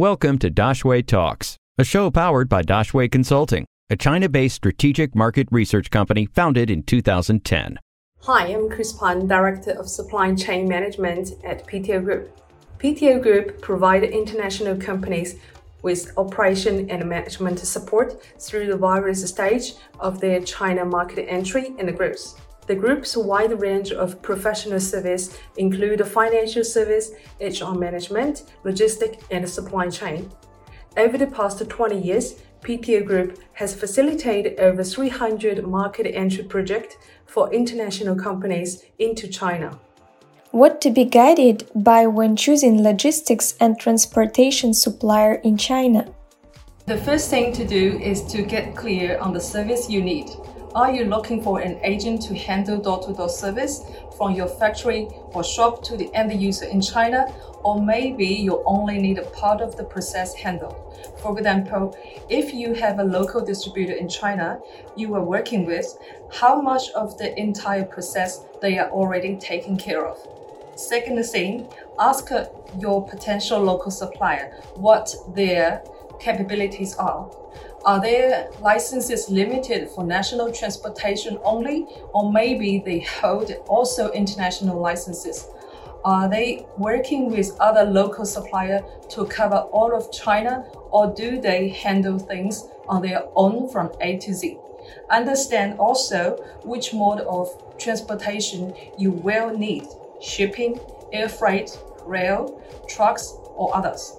Welcome 0.00 0.38
to 0.38 0.50
Daxue 0.50 1.06
Talks, 1.06 1.58
a 1.76 1.84
show 1.84 2.10
powered 2.10 2.48
by 2.48 2.62
Daxue 2.62 3.12
Consulting, 3.12 3.66
a 3.90 3.96
China 3.96 4.30
based 4.30 4.54
strategic 4.54 5.14
market 5.14 5.46
research 5.50 5.90
company 5.90 6.24
founded 6.24 6.70
in 6.70 6.84
2010. 6.84 7.78
Hi, 8.22 8.46
I'm 8.46 8.70
Chris 8.70 8.94
Pan, 8.94 9.26
Director 9.26 9.72
of 9.72 9.90
Supply 9.90 10.34
Chain 10.34 10.66
Management 10.66 11.32
at 11.44 11.66
PTO 11.66 12.02
Group. 12.02 12.34
PTO 12.78 13.22
Group 13.22 13.60
provide 13.60 14.02
international 14.04 14.74
companies 14.78 15.36
with 15.82 16.16
operation 16.16 16.88
and 16.88 17.06
management 17.06 17.58
support 17.58 18.24
through 18.38 18.68
the 18.68 18.78
various 18.78 19.28
stage 19.28 19.74
of 19.98 20.18
their 20.18 20.40
China 20.40 20.86
market 20.86 21.26
entry 21.28 21.74
and 21.78 21.94
growth. 21.94 22.40
The 22.70 22.76
group's 22.76 23.16
wide 23.16 23.60
range 23.60 23.90
of 23.90 24.22
professional 24.22 24.78
service 24.78 25.36
include 25.56 26.06
financial 26.06 26.62
service, 26.62 27.10
HR 27.40 27.74
management, 27.74 28.44
logistics, 28.62 29.24
and 29.32 29.48
supply 29.48 29.88
chain. 29.88 30.30
Over 30.96 31.18
the 31.18 31.26
past 31.26 31.68
20 31.68 32.00
years, 32.00 32.40
PTO 32.62 33.04
Group 33.04 33.40
has 33.54 33.74
facilitated 33.74 34.60
over 34.60 34.84
300 34.84 35.66
market 35.66 36.14
entry 36.14 36.44
projects 36.44 36.94
for 37.26 37.52
international 37.52 38.14
companies 38.14 38.84
into 39.00 39.26
China. 39.26 39.76
What 40.52 40.80
to 40.82 40.92
be 40.92 41.04
guided 41.04 41.68
by 41.74 42.06
when 42.06 42.36
choosing 42.36 42.84
logistics 42.84 43.56
and 43.58 43.80
transportation 43.80 44.74
supplier 44.74 45.34
in 45.42 45.56
China? 45.56 46.14
The 46.86 46.98
first 46.98 47.30
thing 47.30 47.52
to 47.52 47.66
do 47.66 47.98
is 47.98 48.22
to 48.26 48.42
get 48.42 48.76
clear 48.76 49.18
on 49.18 49.32
the 49.32 49.40
service 49.40 49.90
you 49.90 50.02
need. 50.02 50.30
Are 50.72 50.92
you 50.92 51.04
looking 51.06 51.42
for 51.42 51.58
an 51.60 51.80
agent 51.82 52.22
to 52.22 52.38
handle 52.38 52.78
door 52.78 53.04
to 53.04 53.12
door 53.12 53.28
service 53.28 53.84
from 54.16 54.36
your 54.36 54.46
factory 54.46 55.08
or 55.32 55.42
shop 55.42 55.82
to 55.82 55.96
the 55.96 56.14
end 56.14 56.40
user 56.40 56.66
in 56.66 56.80
China? 56.80 57.26
Or 57.64 57.82
maybe 57.82 58.26
you 58.26 58.62
only 58.64 58.98
need 58.98 59.18
a 59.18 59.24
part 59.30 59.60
of 59.60 59.76
the 59.76 59.82
process 59.82 60.32
handled. 60.32 60.76
For 61.20 61.36
example, 61.36 61.98
if 62.28 62.54
you 62.54 62.74
have 62.74 63.00
a 63.00 63.04
local 63.04 63.44
distributor 63.44 63.94
in 63.94 64.08
China 64.08 64.60
you 64.96 65.12
are 65.16 65.24
working 65.24 65.66
with, 65.66 65.98
how 66.32 66.60
much 66.60 66.90
of 66.90 67.18
the 67.18 67.36
entire 67.36 67.84
process 67.84 68.44
they 68.62 68.78
are 68.78 68.90
already 68.90 69.36
taking 69.38 69.76
care 69.76 70.06
of? 70.06 70.18
Second 70.76 71.20
thing, 71.24 71.66
ask 71.98 72.30
your 72.78 73.04
potential 73.08 73.58
local 73.58 73.90
supplier 73.90 74.52
what 74.76 75.12
their 75.34 75.82
capabilities 76.20 76.94
are. 76.94 77.28
Are 77.84 77.98
their 77.98 78.50
licenses 78.60 79.30
limited 79.30 79.88
for 79.88 80.04
national 80.04 80.52
transportation 80.52 81.38
only, 81.42 81.86
or 82.12 82.30
maybe 82.30 82.82
they 82.84 83.00
hold 83.00 83.50
also 83.68 84.10
international 84.10 84.78
licenses? 84.78 85.48
Are 86.04 86.28
they 86.28 86.66
working 86.76 87.30
with 87.30 87.56
other 87.58 87.84
local 87.84 88.26
suppliers 88.26 88.82
to 89.10 89.24
cover 89.24 89.56
all 89.56 89.94
of 89.96 90.12
China, 90.12 90.66
or 90.90 91.14
do 91.14 91.40
they 91.40 91.70
handle 91.70 92.18
things 92.18 92.68
on 92.86 93.00
their 93.00 93.24
own 93.34 93.70
from 93.70 93.90
A 94.02 94.18
to 94.18 94.34
Z? 94.34 94.58
Understand 95.10 95.78
also 95.78 96.36
which 96.64 96.92
mode 96.92 97.20
of 97.20 97.48
transportation 97.78 98.74
you 98.98 99.10
will 99.10 99.56
need 99.56 99.86
shipping, 100.20 100.78
air 101.14 101.30
freight, 101.30 101.78
rail, 102.04 102.60
trucks, 102.88 103.34
or 103.54 103.74
others. 103.74 104.16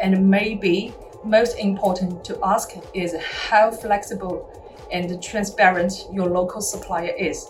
And 0.00 0.30
maybe 0.30 0.94
most 1.24 1.58
important 1.58 2.24
to 2.24 2.38
ask 2.44 2.72
is 2.92 3.16
how 3.22 3.70
flexible 3.70 4.48
and 4.92 5.22
transparent 5.22 6.06
your 6.12 6.28
local 6.28 6.60
supplier 6.60 7.12
is. 7.18 7.48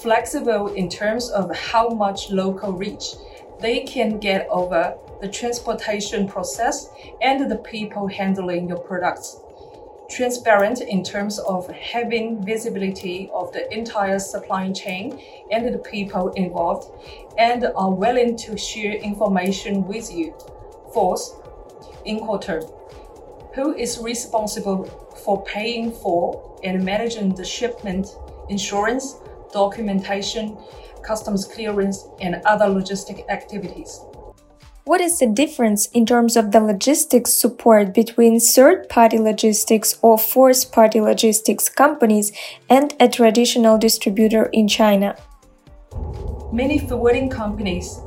Flexible 0.00 0.68
in 0.74 0.88
terms 0.88 1.30
of 1.30 1.54
how 1.56 1.88
much 1.88 2.30
local 2.30 2.72
reach 2.72 3.14
they 3.60 3.80
can 3.80 4.18
get 4.18 4.46
over 4.50 4.96
the 5.20 5.28
transportation 5.28 6.28
process 6.28 6.90
and 7.22 7.50
the 7.50 7.56
people 7.56 8.06
handling 8.06 8.68
your 8.68 8.78
products. 8.78 9.40
Transparent 10.10 10.82
in 10.82 11.02
terms 11.02 11.38
of 11.38 11.68
having 11.70 12.44
visibility 12.44 13.30
of 13.32 13.52
the 13.52 13.72
entire 13.72 14.18
supply 14.18 14.70
chain 14.72 15.18
and 15.50 15.72
the 15.72 15.78
people 15.78 16.28
involved 16.32 16.90
and 17.38 17.66
are 17.74 17.90
willing 17.90 18.36
to 18.36 18.58
share 18.58 18.92
information 18.92 19.86
with 19.86 20.12
you. 20.12 20.34
Fourth, 20.92 21.40
Inquarter 22.04 22.60
who 23.54 23.74
is 23.74 23.98
responsible 23.98 24.84
for 25.24 25.42
paying 25.44 25.92
for 25.92 26.58
and 26.64 26.84
managing 26.84 27.34
the 27.34 27.44
shipment, 27.44 28.08
insurance, 28.48 29.16
documentation, 29.52 30.56
customs 31.02 31.44
clearance, 31.44 32.06
and 32.20 32.42
other 32.44 32.66
logistic 32.66 33.28
activities. 33.28 34.00
What 34.84 35.00
is 35.00 35.18
the 35.18 35.26
difference 35.26 35.86
in 35.86 36.04
terms 36.04 36.36
of 36.36 36.50
the 36.50 36.60
logistics 36.60 37.32
support 37.32 37.94
between 37.94 38.38
third 38.38 38.88
party 38.90 39.18
logistics 39.18 39.98
or 40.02 40.18
fourth 40.18 40.72
party 40.72 41.00
logistics 41.00 41.70
companies 41.70 42.32
and 42.68 42.92
a 43.00 43.08
traditional 43.08 43.78
distributor 43.78 44.50
in 44.52 44.68
China? 44.68 45.16
Many 46.52 46.78
forwarding 46.78 47.30
companies 47.30 47.98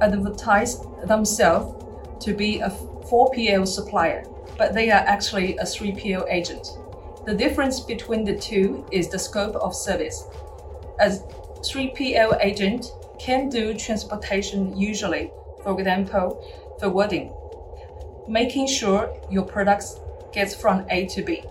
advertise 0.00 0.80
themselves 1.04 2.24
to 2.24 2.34
be 2.34 2.58
a 2.58 2.70
4PL 3.10 3.66
supplier 3.66 4.24
but 4.56 4.74
they 4.74 4.90
are 4.90 5.04
actually 5.06 5.56
a 5.58 5.64
3PL 5.64 6.30
agent. 6.30 6.78
The 7.26 7.34
difference 7.34 7.80
between 7.80 8.24
the 8.24 8.36
two 8.36 8.86
is 8.92 9.08
the 9.08 9.18
scope 9.18 9.56
of 9.56 9.74
service. 9.74 10.24
A 11.00 11.08
3PL 11.08 12.38
agent 12.40 12.92
can 13.18 13.48
do 13.48 13.74
transportation 13.74 14.76
usually, 14.78 15.32
for 15.62 15.78
example, 15.78 16.40
forwarding, 16.78 17.32
making 18.28 18.66
sure 18.66 19.12
your 19.30 19.44
products 19.44 19.98
gets 20.32 20.54
from 20.54 20.86
A 20.90 21.06
to 21.06 21.22
B. 21.22 21.42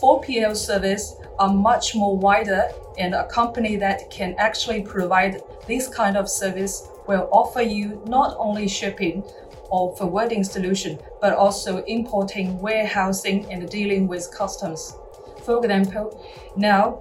4PL 0.00 0.56
service 0.56 1.16
are 1.40 1.52
much 1.52 1.94
more 1.94 2.16
wider 2.16 2.68
and 2.98 3.14
a 3.14 3.26
company 3.26 3.76
that 3.76 4.10
can 4.10 4.34
actually 4.38 4.82
provide 4.82 5.42
this 5.66 5.88
kind 5.88 6.16
of 6.16 6.28
service 6.28 6.88
will 7.08 7.28
offer 7.32 7.62
you 7.62 8.02
not 8.06 8.36
only 8.38 8.68
shipping 8.68 9.24
or 9.70 9.96
forwarding 9.96 10.44
solution, 10.44 10.98
but 11.20 11.32
also 11.32 11.82
importing, 11.84 12.58
warehousing, 12.60 13.50
and 13.50 13.68
dealing 13.70 14.06
with 14.06 14.30
customs. 14.36 14.96
For 15.44 15.58
example, 15.64 16.22
now 16.56 17.00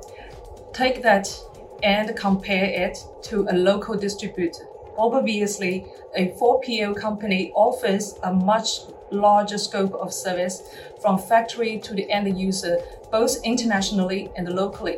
take 0.73 1.03
that 1.03 1.27
and 1.83 2.15
compare 2.15 2.65
it 2.65 2.97
to 3.23 3.45
a 3.49 3.53
local 3.53 3.97
distributor. 3.97 4.68
Obviously, 4.99 5.85
a 6.13 6.27
4PL 6.31 6.93
company 6.95 7.53
offers 7.55 8.19
a 8.23 8.33
much 8.33 8.81
larger 9.11 9.57
scope 9.57 9.93
of 9.93 10.13
service 10.13 10.61
from 11.01 11.17
factory 11.17 11.79
to 11.79 11.93
the 11.93 12.11
end 12.11 12.37
user, 12.37 12.79
both 13.09 13.37
internationally 13.45 14.29
and 14.35 14.49
locally. 14.49 14.97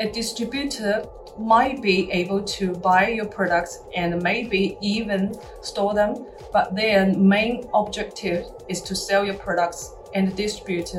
A 0.00 0.10
distributor 0.10 1.06
might 1.38 1.80
be 1.80 2.10
able 2.12 2.42
to 2.44 2.74
buy 2.74 3.08
your 3.08 3.24
products 3.24 3.80
and 3.96 4.22
maybe 4.22 4.76
even 4.82 5.34
store 5.62 5.94
them, 5.94 6.26
but 6.52 6.76
their 6.76 7.06
main 7.16 7.66
objective 7.72 8.46
is 8.68 8.82
to 8.82 8.94
sell 8.94 9.24
your 9.24 9.34
products 9.34 9.94
and 10.14 10.36
distribute 10.36 10.92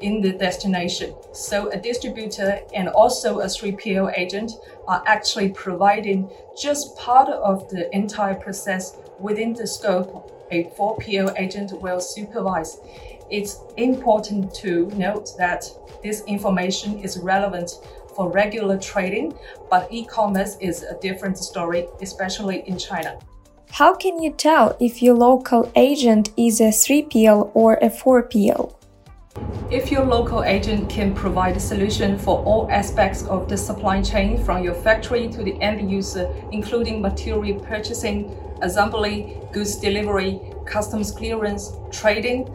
in 0.00 0.20
the 0.20 0.32
destination. 0.32 1.14
So 1.32 1.70
a 1.70 1.78
distributor 1.78 2.60
and 2.74 2.88
also 2.88 3.40
a 3.40 3.46
3PL 3.46 4.16
agent 4.16 4.52
are 4.86 5.02
actually 5.06 5.50
providing 5.50 6.30
just 6.60 6.96
part 6.96 7.28
of 7.28 7.68
the 7.68 7.94
entire 7.94 8.34
process 8.34 8.96
within 9.18 9.52
the 9.52 9.66
scope 9.66 10.34
a 10.50 10.64
4PL 10.78 11.38
agent 11.38 11.72
will 11.80 12.00
supervise. 12.00 12.78
It's 13.30 13.60
important 13.76 14.54
to 14.56 14.86
note 14.96 15.36
that 15.36 15.64
this 16.02 16.22
information 16.26 16.98
is 16.98 17.18
relevant 17.18 17.72
for 18.14 18.30
regular 18.30 18.78
trading, 18.78 19.34
but 19.70 19.88
e 19.92 20.04
commerce 20.06 20.56
is 20.60 20.82
a 20.82 20.98
different 21.00 21.38
story, 21.38 21.86
especially 22.00 22.62
in 22.66 22.78
China. 22.78 23.18
How 23.70 23.94
can 23.94 24.22
you 24.22 24.32
tell 24.32 24.76
if 24.80 25.02
your 25.02 25.14
local 25.14 25.70
agent 25.76 26.30
is 26.36 26.60
a 26.60 26.70
3PL 26.70 27.50
or 27.52 27.74
a 27.74 27.90
4PL? 27.90 28.77
If 29.70 29.92
your 29.92 30.04
local 30.04 30.44
agent 30.44 30.88
can 30.88 31.14
provide 31.14 31.56
a 31.56 31.60
solution 31.60 32.18
for 32.18 32.42
all 32.44 32.70
aspects 32.70 33.24
of 33.24 33.50
the 33.50 33.56
supply 33.56 34.00
chain 34.00 34.42
from 34.42 34.64
your 34.64 34.72
factory 34.72 35.28
to 35.28 35.42
the 35.42 35.60
end 35.60 35.90
user, 35.90 36.34
including 36.52 37.02
material 37.02 37.60
purchasing, 37.60 38.34
assembly, 38.62 39.36
goods 39.52 39.76
delivery, 39.76 40.40
customs 40.64 41.10
clearance, 41.10 41.72
trading, 41.90 42.48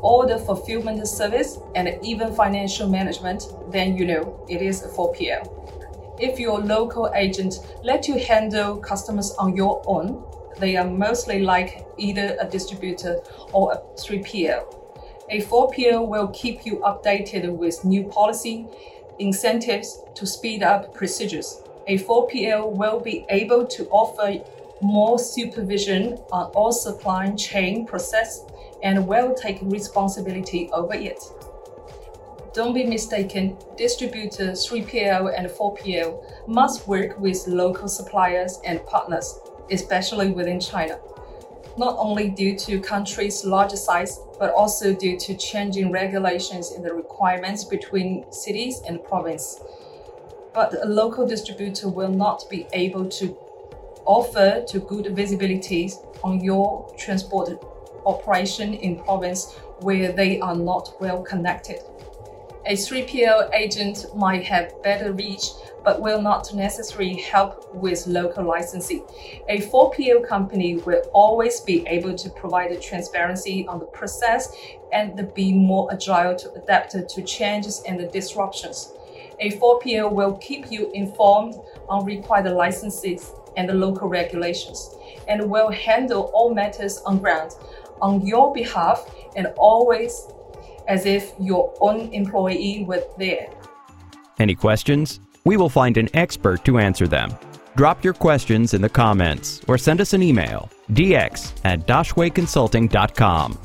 order 0.00 0.38
fulfillment 0.38 1.06
service, 1.06 1.58
and 1.74 1.98
even 2.02 2.32
financial 2.32 2.88
management, 2.88 3.44
then 3.70 3.94
you 3.94 4.06
know 4.06 4.44
it 4.48 4.62
is 4.62 4.82
a 4.82 4.88
4PL. 4.88 6.18
If 6.18 6.40
your 6.40 6.58
local 6.60 7.12
agent 7.14 7.58
let 7.84 8.08
you 8.08 8.18
handle 8.18 8.78
customers 8.78 9.32
on 9.32 9.54
your 9.54 9.82
own, 9.86 10.24
they 10.58 10.76
are 10.76 10.88
mostly 10.88 11.40
like 11.40 11.86
either 11.98 12.34
a 12.40 12.48
distributor 12.48 13.20
or 13.52 13.72
a 13.74 13.76
3PL. 14.00 14.85
A 15.28 15.42
4PL 15.42 16.06
will 16.06 16.28
keep 16.28 16.64
you 16.64 16.76
updated 16.78 17.50
with 17.56 17.84
new 17.84 18.04
policy, 18.04 18.66
incentives 19.18 20.02
to 20.14 20.24
speed 20.24 20.62
up 20.62 20.94
procedures. 20.94 21.62
A 21.88 21.98
4PL 21.98 22.70
will 22.70 23.00
be 23.00 23.26
able 23.28 23.66
to 23.66 23.88
offer 23.88 24.44
more 24.80 25.18
supervision 25.18 26.18
on 26.30 26.52
all 26.52 26.70
supply 26.70 27.30
chain 27.32 27.86
process, 27.86 28.44
and 28.82 29.08
will 29.08 29.34
take 29.34 29.58
responsibility 29.62 30.70
over 30.72 30.94
it. 30.94 31.20
Don't 32.52 32.72
be 32.72 32.84
mistaken, 32.84 33.56
distributors 33.76 34.66
3PL 34.68 35.36
and 35.36 35.48
4PL 35.48 36.46
must 36.46 36.86
work 36.86 37.18
with 37.18 37.46
local 37.48 37.88
suppliers 37.88 38.60
and 38.64 38.84
partners, 38.86 39.40
especially 39.70 40.30
within 40.30 40.60
China. 40.60 40.98
Not 41.78 41.96
only 41.98 42.30
due 42.30 42.56
to 42.60 42.80
country's 42.80 43.44
larger 43.44 43.76
size, 43.76 44.20
but 44.38 44.54
also 44.54 44.94
due 44.94 45.18
to 45.18 45.36
changing 45.36 45.92
regulations 45.92 46.72
and 46.72 46.82
the 46.82 46.94
requirements 46.94 47.64
between 47.64 48.24
cities 48.32 48.80
and 48.86 49.04
province. 49.04 49.60
But 50.54 50.74
a 50.82 50.86
local 50.86 51.26
distributor 51.26 51.90
will 51.90 52.10
not 52.10 52.44
be 52.48 52.66
able 52.72 53.06
to 53.10 53.36
offer 54.06 54.64
to 54.66 54.80
good 54.80 55.14
visibility 55.14 55.92
on 56.24 56.42
your 56.42 56.90
transport 56.96 57.62
operation 58.06 58.72
in 58.72 58.96
province 58.96 59.52
where 59.80 60.12
they 60.12 60.40
are 60.40 60.56
not 60.56 60.94
well 60.98 61.22
connected. 61.22 61.80
A 62.68 62.72
3PL 62.72 63.54
agent 63.54 64.06
might 64.16 64.42
have 64.42 64.82
better 64.82 65.12
reach, 65.12 65.50
but 65.84 66.02
will 66.02 66.20
not 66.20 66.52
necessarily 66.52 67.14
help 67.14 67.72
with 67.72 68.08
local 68.08 68.42
licensing. 68.44 69.04
A 69.48 69.60
4PL 69.60 70.26
company 70.26 70.78
will 70.78 71.00
always 71.12 71.60
be 71.60 71.86
able 71.86 72.16
to 72.16 72.28
provide 72.30 72.82
transparency 72.82 73.64
on 73.68 73.78
the 73.78 73.86
process 73.86 74.52
and 74.92 75.32
be 75.32 75.52
more 75.52 75.92
agile 75.92 76.34
to 76.34 76.52
adapt 76.54 76.90
to 77.08 77.22
changes 77.22 77.84
and 77.86 78.00
the 78.00 78.08
disruptions. 78.08 78.94
A 79.38 79.52
4PL 79.52 80.10
will 80.10 80.36
keep 80.38 80.72
you 80.72 80.90
informed 80.90 81.54
on 81.88 82.04
required 82.04 82.50
licenses 82.50 83.30
and 83.56 83.68
the 83.68 83.74
local 83.74 84.08
regulations 84.08 84.96
and 85.28 85.48
will 85.48 85.70
handle 85.70 86.32
all 86.34 86.52
matters 86.52 86.98
on 87.06 87.20
ground 87.20 87.52
on 88.02 88.26
your 88.26 88.52
behalf 88.52 89.08
and 89.36 89.46
always 89.56 90.26
as 90.88 91.06
if 91.06 91.32
your 91.40 91.74
own 91.80 92.12
employee 92.12 92.84
was 92.86 93.02
there. 93.18 93.50
Any 94.38 94.54
questions? 94.54 95.20
We 95.44 95.56
will 95.56 95.68
find 95.68 95.96
an 95.96 96.08
expert 96.14 96.64
to 96.64 96.78
answer 96.78 97.06
them. 97.06 97.34
Drop 97.76 98.02
your 98.02 98.14
questions 98.14 98.74
in 98.74 98.80
the 98.80 98.88
comments 98.88 99.60
or 99.68 99.78
send 99.78 100.00
us 100.00 100.12
an 100.12 100.22
email 100.22 100.70
dx 100.90 101.52
at 101.64 101.86
daxueconsulting.com. 101.86 103.58